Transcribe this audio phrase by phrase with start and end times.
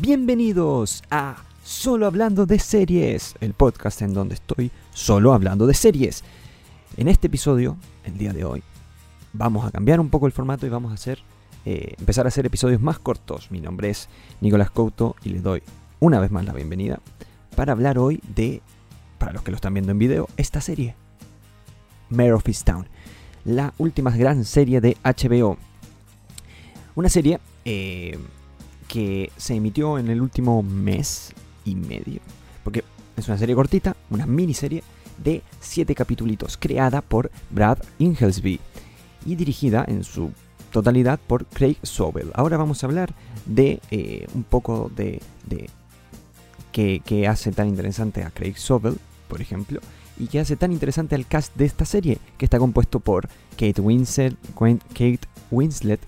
[0.00, 6.24] Bienvenidos a Solo Hablando de Series, el podcast en donde estoy solo hablando de series.
[6.96, 8.62] En este episodio, el día de hoy,
[9.34, 11.18] vamos a cambiar un poco el formato y vamos a hacer,
[11.66, 13.50] eh, empezar a hacer episodios más cortos.
[13.50, 14.08] Mi nombre es
[14.40, 15.62] Nicolás Couto y les doy
[15.98, 16.98] una vez más la bienvenida
[17.54, 18.62] para hablar hoy de,
[19.18, 20.94] para los que lo están viendo en video, esta serie,
[22.08, 22.88] Mayor of Town,
[23.44, 25.58] la última gran serie de HBO.
[26.94, 28.18] Una serie eh,
[28.90, 31.32] que se emitió en el último mes
[31.64, 32.20] y medio.
[32.64, 32.82] Porque
[33.16, 34.82] es una serie cortita, una miniserie
[35.22, 38.58] de 7 capítulos, creada por Brad Inglesby
[39.24, 40.32] y dirigida en su
[40.72, 42.32] totalidad por Craig Sobel.
[42.34, 43.14] Ahora vamos a hablar
[43.46, 45.70] de eh, un poco de, de
[46.72, 49.80] que, hace tan interesante a Craig Sobel, por ejemplo,
[50.18, 53.80] y que hace tan interesante al cast de esta serie, que está compuesto por Kate
[53.80, 55.20] Winslet, Kate
[55.52, 56.00] Winslet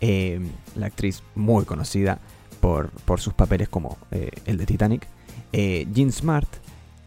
[0.00, 0.40] eh,
[0.74, 2.18] la actriz muy conocida
[2.60, 5.06] por, sus papeles como eh, el de Titanic,
[5.52, 6.48] eh, Jean Smart,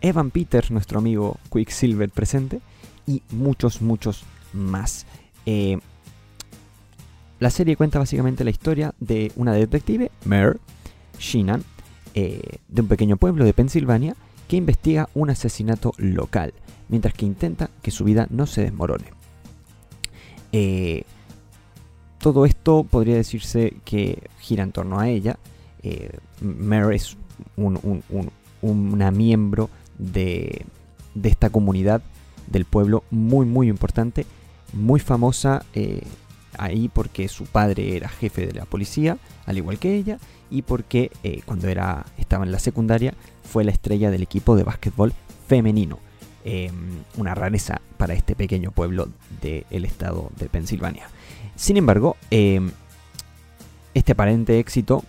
[0.02, 2.61] Evan Peters, nuestro amigo Quicksilver presente,
[3.05, 5.05] y muchos, muchos más.
[7.39, 10.58] la serie cuenta básicamente la historia de una detective, Mare
[11.17, 11.63] Sheenan,
[12.13, 14.16] de un pequeño pueblo de Pensilvania,
[14.47, 16.53] que investiga un asesinato local,
[16.89, 19.06] mientras que intenta que su vida no se desmorone.
[20.52, 21.03] Eh,
[22.20, 25.38] todo esto podría decirse que gira en torno a ella.
[25.81, 27.17] Eh, Mare es
[28.62, 30.66] una miembro de,
[31.23, 32.02] esta comunidad
[32.47, 34.25] del pueblo muy muy importante,
[34.73, 36.02] muy famosa eh,
[36.58, 40.20] ahí porque su padre era jefe de la policía, al igual que ella,
[40.52, 44.64] y porque eh, cuando era, estaba en la secundaria fue la estrella del equipo de
[44.64, 45.14] básquetbol
[45.47, 46.00] femenino.
[46.45, 49.09] Em, una rareza para este pequeño pueblo
[49.42, 51.09] del estado de Pensilvania.
[51.59, 52.71] Sin embargo, em,
[53.93, 55.03] este aparente éxito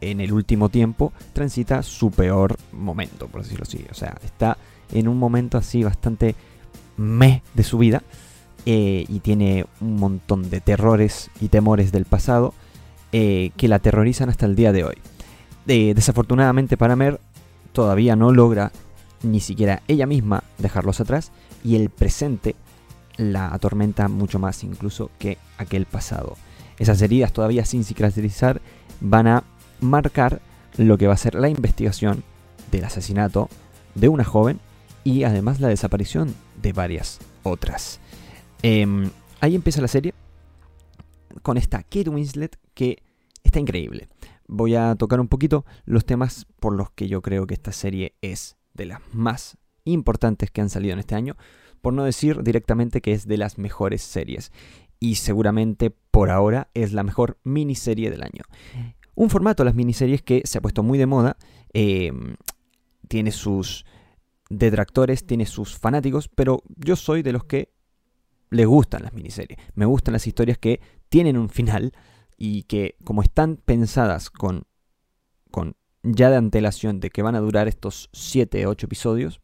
[0.00, 3.84] en el último tiempo transita su peor momento, por decirlo así.
[3.90, 4.56] O sea, está
[4.92, 6.36] en un momento así bastante
[6.96, 8.04] meh de su vida
[8.64, 12.54] eh, y tiene un montón de terrores y temores del pasado
[13.10, 14.98] eh, que la aterrorizan hasta el día de hoy.
[15.66, 17.20] Desafortunadamente para Mer
[17.72, 18.70] todavía no logra
[19.22, 21.32] ni siquiera ella misma dejarlos atrás
[21.64, 22.54] y el presente
[23.20, 26.36] la atormenta mucho más incluso que aquel pasado.
[26.78, 28.60] Esas heridas todavía sin cicatrizar
[29.00, 29.44] van a
[29.80, 30.40] marcar
[30.76, 32.24] lo que va a ser la investigación
[32.70, 33.48] del asesinato
[33.94, 34.60] de una joven
[35.04, 38.00] y además la desaparición de varias otras.
[38.62, 39.10] Em,
[39.40, 40.14] ahí empieza la serie
[41.42, 43.02] con esta Kate Winslet que
[43.42, 44.08] está increíble.
[44.46, 48.14] Voy a tocar un poquito los temas por los que yo creo que esta serie
[48.20, 51.36] es de las más importantes que han salido en este año,
[51.80, 54.52] por no decir directamente que es de las mejores series.
[54.98, 58.42] Y seguramente por ahora es la mejor miniserie del año.
[59.14, 61.36] Un formato de las miniseries que se ha puesto muy de moda,
[61.72, 62.36] em,
[63.08, 63.84] tiene sus
[64.50, 67.72] detractores, tiene sus fanáticos, pero yo soy de los que
[68.50, 69.58] les gustan las miniseries.
[69.74, 71.92] Me gustan las historias que tienen un final
[72.36, 74.64] y que como están pensadas con,
[75.50, 79.40] con ya de antelación de que van a durar estos 7, 8 episodios,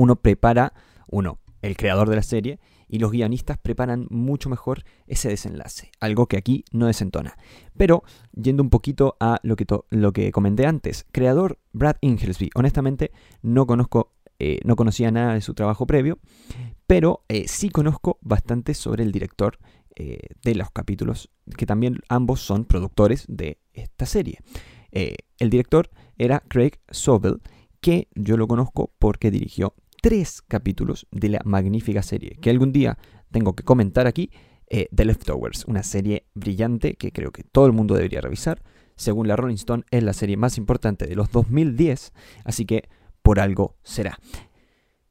[0.00, 0.72] uno prepara,
[1.08, 6.26] uno, el creador de la serie, y los guionistas preparan mucho mejor ese desenlace, algo
[6.26, 7.36] que aquí no desentona.
[7.76, 8.02] Pero,
[8.32, 13.12] yendo un poquito a lo que, lo que comenté antes, creador Brad Inglesby, honestamente
[13.42, 16.18] no conozco, eh, no conocía nada de su trabajo previo,
[16.86, 19.58] pero eh, sí conozco bastante sobre el director
[19.96, 24.38] eh, de los capítulos, que también ambos son productores de esta serie.
[24.92, 27.42] el director era Craig Sobel,
[27.80, 32.98] que yo lo conozco porque dirigió tres capítulos de la magnífica serie que algún día
[33.30, 34.30] tengo que comentar aquí,
[34.68, 38.62] eh, The Leftovers, una serie brillante que creo que todo el mundo debería revisar.
[38.96, 42.12] Según la Rolling Stone es la serie más importante de los 2010,
[42.44, 42.88] así que
[43.22, 44.18] por algo será.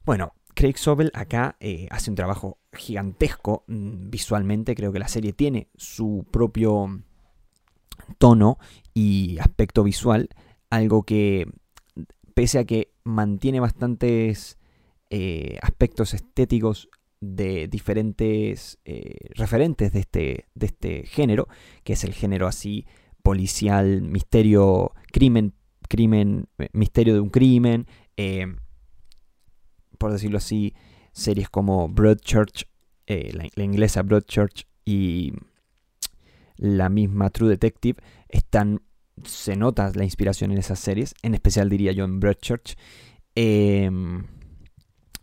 [0.04, 5.32] Bueno, Craig Sobel acá eh, hace un trabajo gigantesco mm, visualmente, creo que la serie
[5.32, 7.02] tiene su propio
[8.18, 8.58] tono
[8.94, 10.28] y aspecto visual,
[10.68, 11.50] algo que
[12.34, 14.59] pese a que mantiene bastantes
[15.10, 16.88] eh, aspectos estéticos
[17.20, 21.48] de diferentes eh, referentes de este, de este género,
[21.84, 22.86] que es el género así
[23.22, 25.54] policial, misterio, crimen,
[25.88, 27.86] crimen, eh, misterio de un crimen,
[29.98, 30.74] por decirlo así,
[31.12, 32.68] series como Broadchurch,
[33.06, 35.32] la, la, inglesa Broadchurch y
[36.56, 38.82] la misma True Detective, están,
[39.24, 42.76] se nota la inspiración en esas series, en especial diría yo en Broadchurch.
[43.34, 43.90] Eh,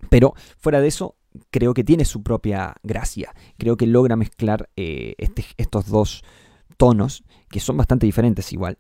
[0.10, 1.16] pero fuera de eso,
[1.52, 3.34] creo que tiene su propia gracia.
[3.58, 6.24] Creo que logra mezclar eh, este, estos dos
[6.78, 8.78] tonos que son bastante diferentes igual.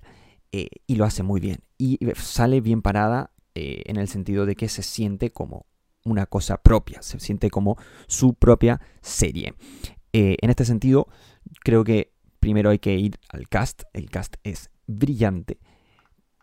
[0.51, 1.59] Eh, y lo hace muy bien.
[1.77, 5.65] Y sale bien parada eh, en el sentido de que se siente como
[6.05, 7.77] una cosa propia, se siente como
[8.07, 9.55] su propia serie.
[10.13, 11.07] Eh, en este sentido,
[11.63, 13.83] creo que primero hay que ir al cast.
[13.93, 15.59] El cast es brillante,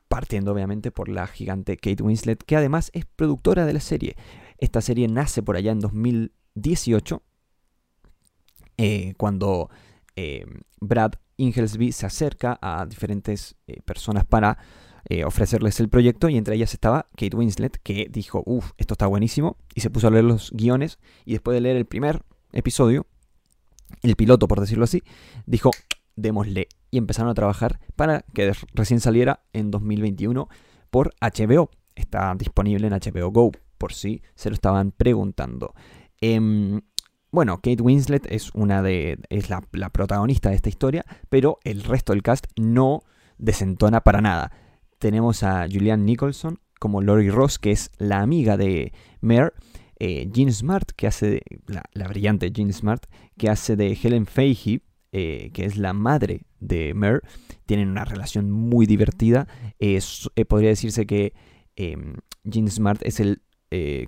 [0.09, 4.17] partiendo obviamente por la gigante Kate Winslet, que además es productora de la serie.
[4.64, 7.22] Esta serie nace por allá en 2018,
[9.19, 9.69] cuando
[10.81, 14.58] Brad Inglesby se acerca a diferentes eh, personas para
[15.08, 19.06] eh, ofrecerles el proyecto y entre ellas estaba Kate Winslet que dijo, uff, esto está
[19.06, 22.22] buenísimo y se puso a leer los guiones y después de leer el primer
[22.52, 23.06] episodio,
[24.02, 25.02] el piloto por decirlo así,
[25.46, 25.70] dijo,
[26.16, 30.49] démosle y empezaron a trabajar para que recién saliera en 2021
[30.90, 31.70] por HBO.
[31.96, 35.75] Está disponible en HBO Go por si se lo estaban preguntando.
[36.21, 36.81] Em,
[37.35, 39.19] bueno, Kate Winslet es una de.
[39.29, 39.61] es la,
[39.91, 43.03] protagonista de esta historia, pero el resto del cast no
[43.38, 44.53] desentona para nada.
[45.00, 49.50] Tenemos a Julianne Nicholson como Lori Ross, que es la amiga de Mare.
[49.99, 53.05] Eh, Jean Smart, que hace de, la, brillante Jean Smart,
[53.37, 57.21] que hace de Helen Fahey, eh, que es la madre de Mare.
[57.67, 59.49] Tienen una relación muy divertida.
[59.81, 60.00] Eh,
[60.47, 61.32] podría decirse que
[61.75, 63.43] em, Jean Smart es el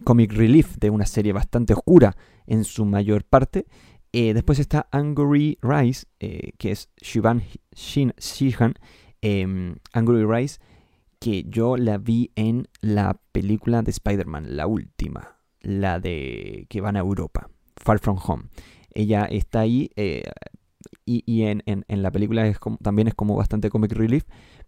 [0.04, 2.16] comic relief de una serie bastante oscura
[2.46, 3.66] en su mayor parte.
[4.12, 7.42] Eh, después está Angry Rice, eh, que es Shivan
[7.74, 8.74] Shihan.
[9.20, 10.58] Em, Angry Rice,
[11.18, 16.96] que yo la vi en la película de Spider-Man, la última, la de que van
[16.96, 18.44] a Europa, Far From Home.
[18.94, 20.22] Ella está ahí eh,
[21.04, 22.50] y, en, la película
[22.82, 24.24] también es como bastante comic relief,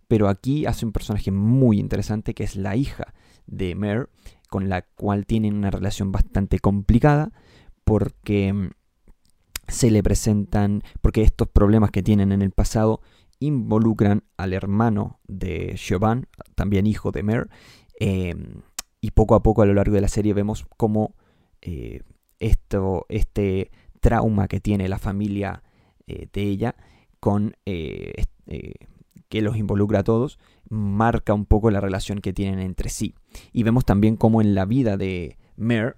[0.08, 3.14] pero aquí hace un personaje muy interesante que es la hija
[3.46, 4.06] de Mare,
[4.48, 7.30] con la cual tienen una relación bastante complicada
[7.84, 8.70] porque mm,
[9.68, 13.00] se le presentan, porque estos problemas que tienen en el pasado
[13.40, 17.48] involucran al hermano de Siobhan, también hijo de Mer,
[18.00, 18.62] em,
[19.00, 21.14] y poco a poco a lo largo de la serie vemos cómo
[21.60, 22.02] eh,
[22.40, 25.62] esto, este trauma que tiene la familia
[26.06, 26.76] eh, de ella
[27.20, 28.12] con eh,
[29.28, 33.14] que los involucra a todos, marca un poco la relación que tienen entre sí.
[33.52, 35.96] Y vemos también cómo en la vida de Mer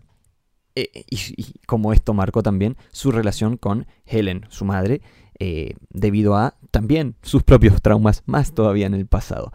[0.75, 5.03] eh, y, como esto marcó también su relación con Helen, su madre,
[5.39, 9.53] eh, debido a también sus propios traumas, más todavía en el pasado.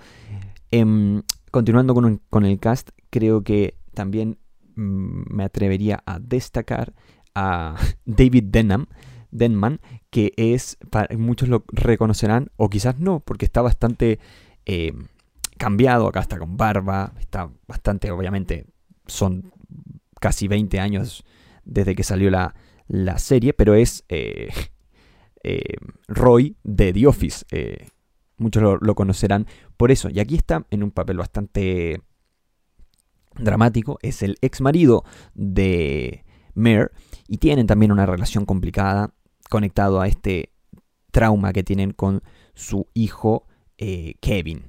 [0.72, 4.40] Em, continuando con, el cast, creo que también
[4.76, 6.94] mm, me atrevería a destacar
[7.34, 7.76] a
[8.06, 8.88] David Denham,
[9.32, 9.80] Denman,
[10.10, 10.78] que es,
[11.18, 14.20] muchos lo reconocerán, o quizás no, porque está bastante
[14.66, 14.94] eh,
[15.58, 18.66] cambiado, acá está con barba, está bastante, obviamente,
[19.08, 19.52] son
[20.20, 21.24] casi 20 años
[21.64, 22.54] desde que salió la,
[23.18, 24.50] serie, pero es eh,
[25.44, 25.76] eh,
[26.08, 27.46] Roy de The Office.
[28.38, 29.48] Muchos lo, conocerán
[29.78, 30.10] por eso.
[30.10, 32.02] Y aquí está en un papel bastante
[33.38, 33.98] dramático.
[34.02, 35.04] Es el ex marido
[35.34, 36.92] de Mare
[37.28, 39.14] y tienen también una relación complicada
[39.50, 40.52] conectado a este
[41.12, 42.22] trauma que tienen con
[42.56, 43.48] su hijo
[43.78, 44.66] Kevin.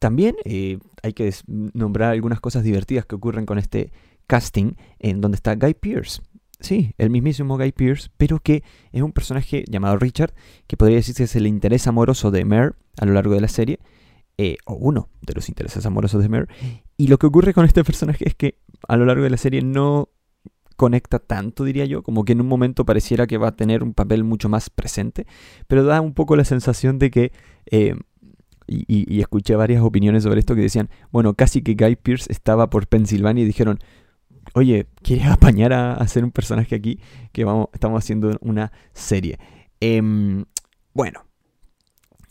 [0.00, 3.92] También eh, hay que nombrar algunas cosas divertidas que ocurren con este
[4.26, 6.22] casting, en donde está Guy Pearce.
[6.58, 10.32] Sí, el mismísimo Guy Pearce, pero que es un personaje llamado Richard,
[10.66, 13.78] que podría decirse es el interés amoroso de Mare a lo largo de la serie,
[14.38, 16.46] eh, o uno de los intereses amorosos de Mare.
[16.96, 19.60] Y lo que ocurre con este personaje es que a lo largo de la serie
[19.62, 20.08] no
[20.80, 23.92] conecta tanto, diría yo, como que en un momento pareciera que va a tener un
[23.92, 25.26] papel mucho más presente,
[25.68, 27.32] pero da un poco la sensación de que
[27.70, 27.96] eh,
[28.66, 32.86] y, escuché varias opiniones sobre esto que decían, bueno, casi que Guy Pierce estaba por
[32.86, 33.78] Pensilvania y dijeron,
[34.54, 36.98] oye, ¿quieres apañar a, hacer un personaje aquí?
[37.32, 39.38] Que vamos, estamos haciendo una serie.
[39.80, 40.46] Em,
[40.94, 41.26] bueno,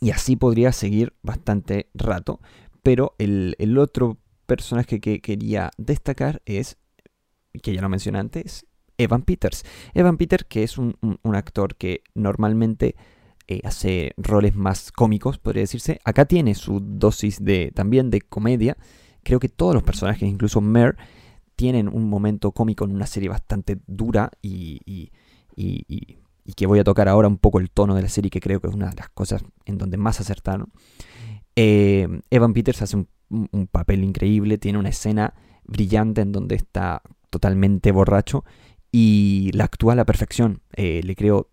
[0.02, 2.40] y así podría seguir bastante rato,
[2.82, 6.79] pero el, otro personaje que quería destacar es,
[7.62, 8.66] que ya lo mencioné antes,
[8.98, 9.64] Evan Peters.
[9.94, 12.96] Evan Peters, que es un actor que normalmente
[13.52, 16.00] eh, hace roles más cómicos, podría decirse.
[16.04, 18.78] Acá tiene su dosis de también de comedia.
[19.24, 20.98] Creo que todos los personajes, incluso Mer,
[21.56, 25.12] tienen un momento cómico en una serie bastante dura y, y,
[26.56, 28.68] que voy a tocar ahora un poco el tono de la serie, que creo que
[28.68, 30.72] es una de las cosas en donde más acertaron.
[31.56, 37.92] Eh, Evan Peters hace un, papel increíble, tiene una escena brillante en donde está totalmente
[37.92, 38.44] borracho
[38.92, 40.62] y la actúa a la perfección.
[40.76, 41.50] Eh, le creo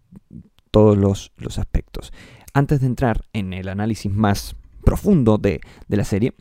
[0.71, 2.12] todos los, aspectos.
[2.52, 6.35] Antes de entrar en el análisis más profundo de, la serie,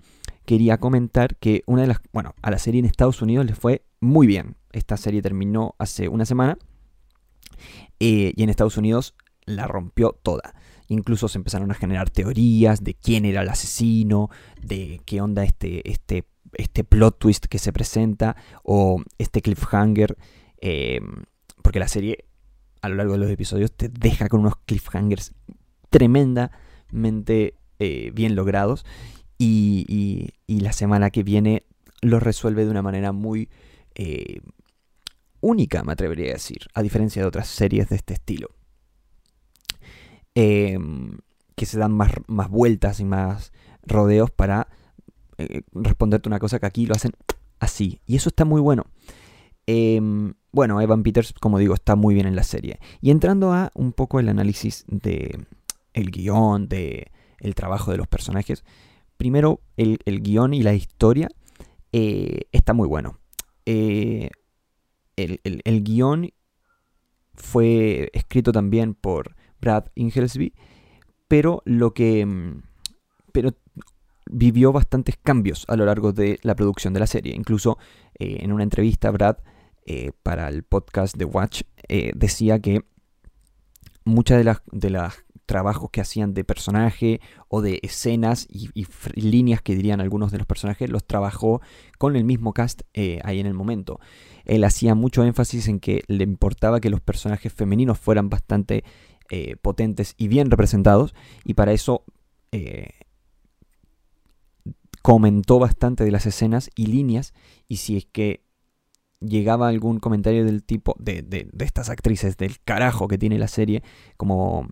[0.45, 1.99] quería comentar que una de las.
[2.13, 4.55] Bueno, a la serie en Estados Unidos le fue muy bien.
[4.71, 6.57] Esta serie terminó hace una semana.
[7.99, 9.15] y en Estados Unidos
[9.45, 10.53] la rompió toda.
[10.87, 14.29] Incluso se empezaron a generar teorías de quién era el asesino,
[14.61, 16.25] de qué onda este, este,
[16.57, 20.17] este plot twist que se presenta o este cliffhanger.
[21.61, 22.25] porque la serie
[22.81, 25.33] a lo largo de los episodios te deja con unos cliffhangers
[25.89, 28.85] tremendamente eh, bien logrados
[29.37, 31.63] y, la semana que viene
[32.01, 33.49] los resuelve de una manera muy
[33.95, 34.39] eh,
[35.41, 38.49] única, me atrevería a decir, a diferencia de otras series de este estilo.
[40.33, 41.17] Em,
[41.55, 44.67] que se dan más, más, vueltas y más rodeos para
[45.37, 47.11] eh, responderte una cosa que aquí lo hacen
[47.59, 48.01] así.
[48.05, 48.85] Y eso está muy bueno.
[49.67, 52.79] Em, bueno, Evan Peters, como digo, está muy bien en la serie.
[53.01, 55.45] Y entrando a un poco el análisis de
[55.93, 58.63] el guion, de el trabajo de los personajes.
[59.17, 61.29] Primero, el, guion y la historia
[61.91, 63.19] eh, está muy bueno.
[63.65, 64.29] Eh,
[65.15, 66.29] el, el, guion
[67.33, 70.53] fue escrito también por Brad Inglesby,
[71.27, 72.25] pero lo que...
[72.25, 72.61] Mm,
[73.31, 73.51] pero
[74.29, 77.35] vivió bastantes cambios a lo largo de la producción de la serie.
[77.35, 77.77] Incluso
[78.17, 79.37] eh, en una entrevista, Brad
[79.85, 82.85] eh, para el podcast de Watch, eh, decía que
[84.03, 85.09] muchas de las, de
[85.45, 88.69] trabajos que hacían de personaje o de escenas y,
[89.13, 91.61] líneas que dirían algunos de los personajes los trabajó
[91.99, 92.81] con el mismo cast
[93.23, 93.99] ahí en el momento.
[94.45, 98.83] Él hacía mucho énfasis en que le importaba que los personajes femeninos fueran bastante
[99.61, 101.13] potentes y bien representados
[101.43, 102.05] y para eso
[105.05, 107.35] comentó bastante de las escenas y líneas
[107.67, 108.43] y si es que
[109.19, 113.83] llegaba algún comentario del tipo de, de, estas actrices del carajo que tiene la serie,
[114.17, 114.67] como,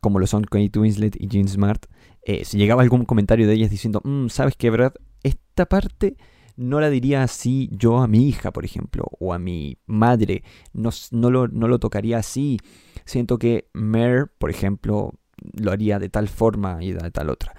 [0.00, 1.84] como lo son Kate Winslet y Jean Smart,
[2.22, 4.94] eh, si llegaba algún comentario de ellas diciendo, mm, ¿sabes qué, Brad?
[5.22, 6.16] Esta parte
[6.56, 10.88] no la diría así yo a mi hija, por ejemplo, o a mi madre, no,
[11.10, 12.56] no, lo, no lo tocaría así.
[13.04, 15.12] Siento que Mer, por ejemplo,
[15.52, 17.52] lo haría de tal forma y de tal otra.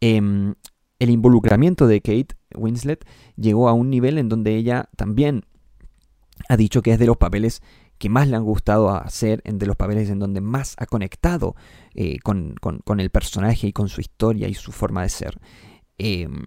[0.00, 0.54] Em,
[1.02, 3.04] el involucramiento de Kate Winslet
[3.34, 5.44] llegó a un nivel en donde ella también
[6.48, 7.60] ha dicho que es de los papeles
[7.98, 11.56] que más le han gustado hacer, de los papeles en donde más ha conectado
[11.94, 12.54] eh, con,
[13.00, 15.40] el personaje y con su historia y su forma de ser.
[15.98, 16.44] Em,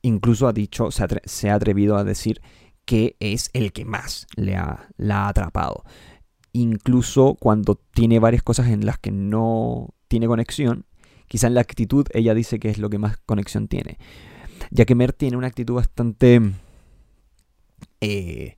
[0.00, 2.40] incluso ha dicho, se ha, atrevido a decir
[2.86, 5.84] que es el que más le ha, la ha atrapado.
[6.52, 10.86] Incluso cuando tiene varias cosas en las que no tiene conexión,
[11.28, 13.98] quizá en la actitud ella dice que es lo que más conexión tiene.
[14.70, 16.40] Ya que Mer tiene una actitud bastante...
[18.00, 18.56] Eh,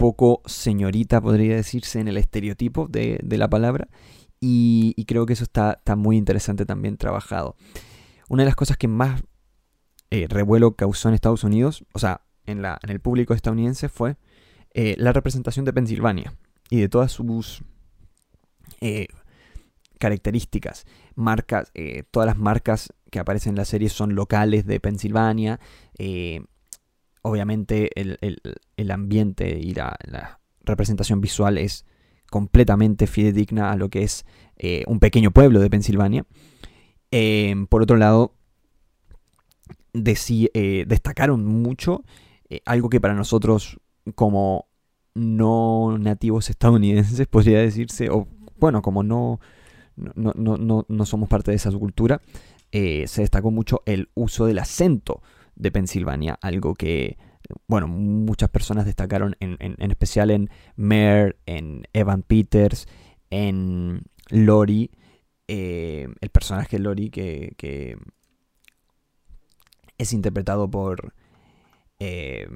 [0.00, 3.88] poco señorita, podría decirse, en el estereotipo de, la palabra.
[4.40, 7.54] Y, creo que eso está, está, muy interesante también trabajado.
[8.30, 9.22] Una de las cosas que más
[10.10, 14.16] eh, revuelo causó en Estados Unidos, o sea, en, la, en el público estadounidense, fue
[14.72, 16.32] eh, la representación de Pensilvania
[16.70, 17.62] y de todas sus
[18.80, 19.08] eh,
[20.00, 20.86] características.
[21.14, 21.72] Marcas,
[22.10, 25.60] todas las marcas que aparecen en la serie son locales de Pensilvania
[27.22, 31.86] obviamente el, ambiente y la, representación visual es
[32.30, 34.24] completamente fidedigna a lo que es
[34.56, 36.26] eh, un pequeño pueblo de Pensilvania.
[37.10, 38.34] Em, por otro lado,
[39.94, 42.04] eh, destacaron mucho
[42.48, 43.80] eh, algo que para nosotros
[44.14, 44.68] como
[45.14, 48.28] no nativos estadounidenses podría decirse, o
[48.58, 49.40] bueno, como no,
[50.14, 52.20] no, no, no somos parte de esa cultura,
[52.72, 55.22] se destacó mucho el uso del acento
[55.60, 57.18] de Pensilvania, algo que,
[57.66, 62.88] bueno, muchas personas destacaron, en, especial en Mare, en Evan Peters,
[63.30, 64.90] en Lori,
[65.48, 67.96] eh, el personaje Lori que,
[69.98, 71.12] es interpretado por
[71.98, 72.48] eh,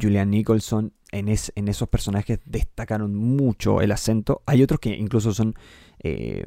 [0.00, 4.42] Julian Nicholson, en, en, esos personajes destacaron mucho el acento.
[4.46, 5.54] Hay otros que incluso son...
[6.02, 6.44] Eh,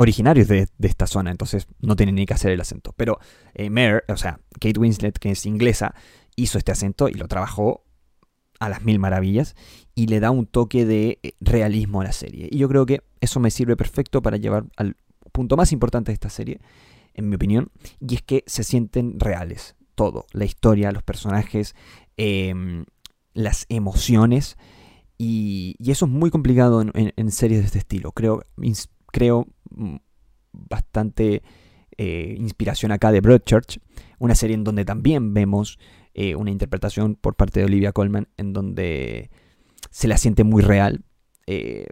[0.00, 2.94] originarios de, esta zona, entonces no tienen ni que hacer el acento.
[2.96, 3.18] Pero
[3.52, 5.94] eh, Mare, o sea, Kate Winslet, que es inglesa,
[6.36, 7.84] hizo este acento y lo trabajó
[8.60, 9.54] a las mil maravillas
[9.94, 12.48] y le da un toque de eh, realismo a la serie.
[12.50, 14.96] Y yo creo que eso me sirve perfecto para llevar al
[15.32, 16.62] punto más importante de esta serie,
[17.12, 19.76] en mi opinión, y es que se sienten reales.
[19.94, 21.74] Todo, la historia, los personajes,
[22.16, 22.86] em,
[23.34, 24.56] las emociones.
[25.18, 28.12] Y, eso es muy complicado en, series de este estilo.
[28.12, 28.42] Creo,
[29.12, 29.46] creo
[30.52, 31.42] bastante
[31.96, 33.80] eh, inspiración acá de Broadchurch,
[34.18, 35.78] una serie en donde también vemos
[36.14, 39.30] eh, una interpretación por parte de Olivia Colman en donde
[39.90, 41.04] se la siente muy real,
[41.46, 41.86] eh,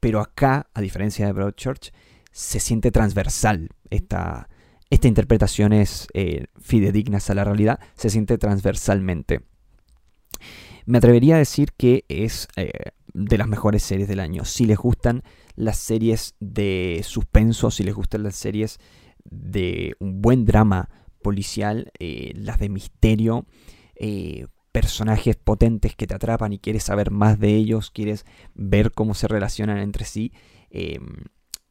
[0.00, 1.92] pero acá, a diferencia de Broadchurch,
[2.32, 3.70] se siente transversal.
[3.90, 4.48] Esta,
[4.90, 6.08] esta interpretación es
[6.60, 9.42] fidedigna a la realidad, se siente transversalmente.
[10.84, 12.48] Me atrevería a decir que es
[13.14, 14.44] de las mejores series del año.
[14.44, 15.22] Si les gustan
[15.54, 18.78] las series de suspenso, si les gustan las series
[19.24, 20.90] de un buen drama
[21.22, 23.46] policial, eh, las de misterio,
[23.94, 29.14] eh, personajes potentes que te atrapan y quieres saber más de ellos, quieres ver cómo
[29.14, 30.32] se relacionan entre sí.
[30.70, 31.24] Em,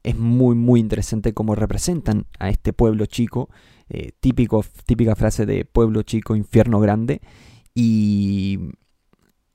[0.03, 3.49] es muy muy interesante cómo representan a este pueblo chico,
[3.89, 7.21] eh, típico, típica frase de pueblo chico, infierno grande.
[7.75, 8.59] Y,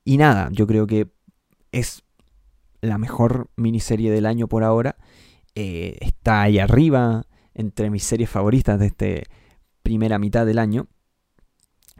[0.05, 1.07] y nada, yo creo que
[1.71, 2.03] es
[2.81, 4.97] la mejor miniserie del año por ahora.
[5.55, 9.05] Eh, está ahí arriba entre mis series favoritas de esta
[9.83, 10.87] primera mitad del año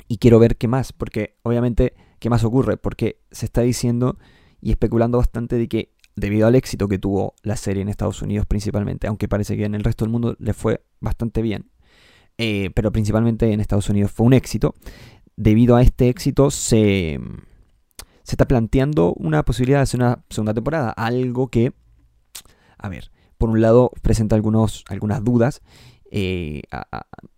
[0.07, 2.77] y quiero ver qué más, porque obviamente, ¿qué más ocurre?
[2.77, 4.17] Porque se está diciendo
[4.61, 8.45] y especulando bastante de que debido al éxito que tuvo la serie en Estados Unidos
[8.45, 11.69] principalmente, aunque parece que en el resto del mundo le fue bastante bien,
[12.37, 14.75] eh, pero principalmente en Estados Unidos fue un éxito,
[15.35, 17.19] debido a este éxito se,
[18.29, 21.73] se está planteando una posibilidad de hacer una segunda temporada, algo que,
[22.77, 23.09] a ver,
[23.39, 25.63] por un lado presenta algunos, algunas dudas
[26.11, 26.61] eh,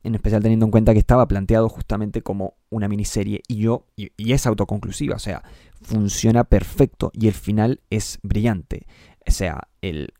[0.03, 4.11] en especial teniendo en cuenta que estaba planteado justamente como una miniserie y yo y,
[4.17, 5.43] es autoconclusiva, o sea,
[5.81, 8.85] funciona perfecto y el final es brillante.
[9.25, 10.13] O sea, el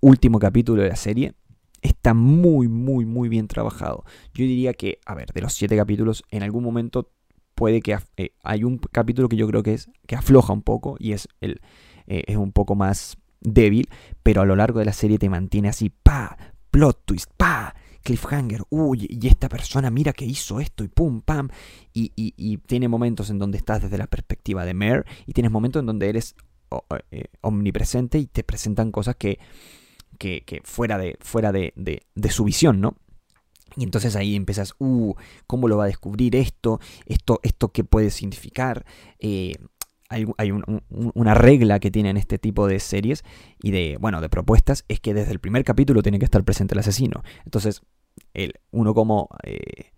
[0.00, 1.34] último capítulo de la serie
[1.82, 4.02] está muy, muy, muy bien trabajado.
[4.32, 7.12] Yo diría que, a ver, de los siete capítulos, en algún momento
[7.54, 10.96] puede que eh, hay un capítulo que yo creo que es que afloja un poco
[10.98, 11.60] y es el
[12.06, 13.88] eh, es un poco más débil,
[14.22, 16.36] pero a lo largo de la serie te mantiene así, pa,
[16.70, 21.48] plot twist, pa, cliffhanger, uy, y esta persona mira que hizo esto y pum, pam,
[21.92, 25.86] y, tiene momentos en donde estás desde la perspectiva de Mare y tienes momentos en
[25.86, 26.34] donde eres
[27.10, 29.38] eh, omnipresente y te presentan cosas que,
[30.18, 32.96] que, fuera, de, fuera de, de, su visión, ¿no?
[33.76, 35.14] Y entonces ahí empiezas, uh,
[35.46, 36.80] ¿cómo lo va a descubrir esto?
[37.06, 38.84] ¿Esto, esto qué puede significar?
[39.18, 39.54] Eh,
[40.08, 40.52] hay,
[40.88, 43.24] una regla que tienen este tipo de series
[43.60, 46.74] y de, bueno, de propuestas, es que desde el primer capítulo tiene que estar presente
[46.74, 47.22] el asesino.
[47.44, 47.82] Entonces,
[48.32, 49.92] el, uno como eh,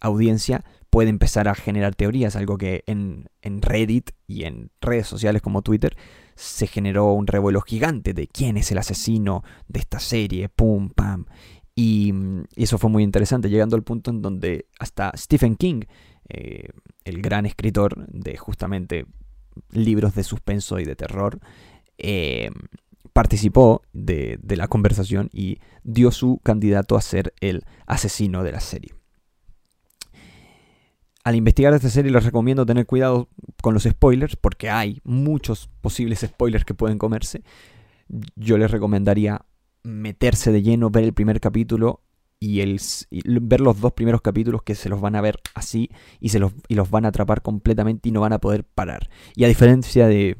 [0.00, 5.62] audiencia puede empezar a generar teorías, algo que en, Reddit y en redes sociales como
[5.62, 5.96] Twitter
[6.34, 11.26] se generó un revuelo gigante de quién es el asesino de esta serie, pum, pam.
[11.74, 12.12] Y,
[12.56, 15.82] eso fue muy interesante, llegando al punto en donde hasta Stephen King,
[16.28, 16.68] eh,
[17.04, 19.06] el gran escritor de justamente
[19.70, 21.40] libros de suspenso y de terror,
[21.98, 22.50] eh,
[23.12, 28.94] participó de, la conversación y dio su candidato a ser el asesino de la serie.
[31.24, 33.28] Al investigar esta serie les recomiendo tener cuidado
[33.62, 37.42] con los spoilers porque hay muchos posibles spoilers que pueden comerse.
[38.34, 39.44] Yo les recomendaría
[39.82, 42.00] meterse de lleno, ver el primer capítulo
[42.38, 42.80] y, el,
[43.40, 46.52] ver los dos primeros capítulos que se los van a ver así y, se los,
[46.66, 49.08] y los van a atrapar completamente y no van a poder parar.
[49.36, 50.38] Y a diferencia de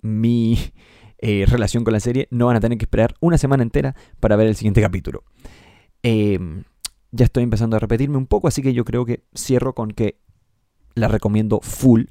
[0.00, 0.58] mi
[1.18, 4.36] eh, relación con la serie, no van a tener que esperar una semana entera para
[4.36, 5.24] ver el siguiente capítulo.
[6.02, 6.64] Em,
[7.10, 10.18] ya estoy empezando a repetirme un poco, así que yo creo que cierro con que
[10.94, 12.04] la recomiendo full.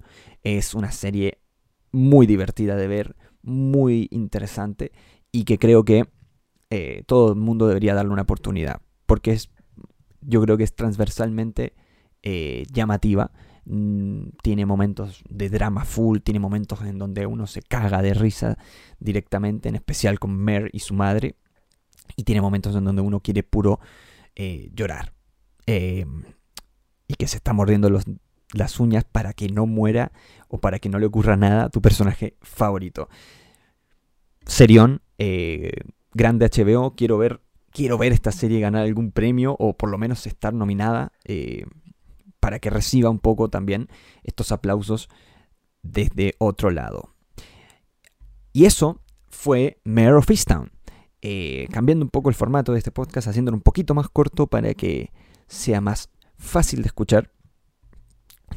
[0.43, 1.39] Es una serie
[1.91, 4.91] muy divertida de ver, muy interesante
[5.31, 6.05] y que creo que
[6.71, 8.81] eh, todo el mundo debería darle una oportunidad
[9.11, 9.49] porque es,
[10.21, 11.73] yo creo que es transversalmente
[12.23, 13.33] eh, llamativa.
[13.65, 18.57] Mm, tiene momentos de drama full, tiene momentos en donde uno se caga de risa
[19.01, 21.35] directamente, en especial con Mer y su madre.
[22.15, 23.81] Y tiene momentos en donde uno quiere puro
[24.33, 25.11] eh, llorar.
[25.67, 26.05] Eh,
[27.05, 27.89] y que se está mordiendo
[28.53, 30.13] las uñas para que no muera
[30.47, 33.09] o para que no le ocurra nada a tu personaje favorito.
[34.45, 35.01] Serión,
[36.13, 40.27] grande HBO, quiero ver quiero ver esta serie ganar algún premio o por lo menos
[40.27, 41.65] estar nominada eh,
[42.39, 43.87] para que reciba un poco también
[44.23, 45.09] estos aplausos
[45.81, 47.13] desde otro lado.
[48.53, 50.71] Y eso fue Mayor of Easttown.
[51.21, 54.73] Eh, cambiando un poco el formato de este podcast, haciéndolo un poquito más corto para
[54.73, 55.11] que
[55.47, 57.31] sea más fácil de escuchar.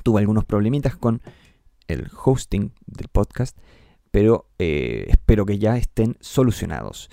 [0.03, 1.23] Tuve algunos problemitas con
[1.87, 3.57] el hosting del podcast,
[4.11, 7.11] pero eh, espero que ya estén solucionados.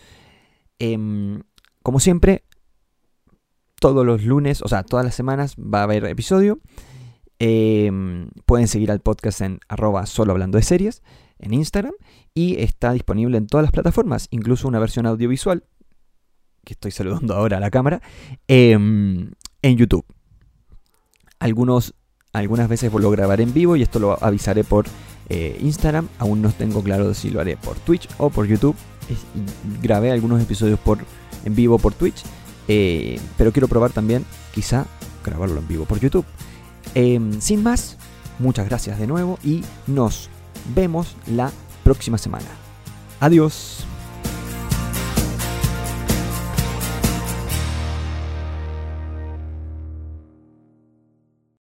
[0.83, 1.43] Em,
[1.83, 2.43] como siempre,
[3.79, 6.59] todos los lunes, o sea, todas las semanas va a haber episodio.
[7.37, 11.03] Em, pueden seguir al podcast en arroba solo hablando de series
[11.37, 11.93] en Instagram
[12.33, 15.65] y está disponible en todas las plataformas, incluso una versión audiovisual,
[16.65, 18.01] que estoy saludando ahora a la cámara,
[18.47, 20.05] em, en YouTube.
[21.37, 21.93] Algunos,
[22.33, 24.87] algunas veces lo grabaré en vivo y esto lo avisaré por
[25.29, 26.07] eh, Instagram.
[26.17, 28.75] Aún no tengo claro si lo haré por Twitch o por YouTube.
[29.81, 30.99] Grabé algunos episodios por
[31.45, 32.23] en vivo por Twitch,
[32.67, 34.85] eh, pero quiero probar también quizá
[35.23, 36.25] grabarlo en vivo por YouTube.
[36.93, 37.97] Em, sin más,
[38.39, 40.29] muchas gracias de nuevo y nos
[40.75, 41.51] vemos la
[41.83, 42.47] próxima semana.
[43.19, 43.85] Adiós.